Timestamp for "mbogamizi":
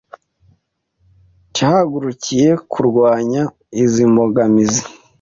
4.11-4.83